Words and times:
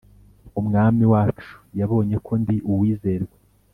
Umwami 0.59 1.03
wacu 1.13 1.51
yabonye 1.79 2.15
ko 2.25 2.31
ndi 2.41 2.55
uwizerwa 2.71 3.35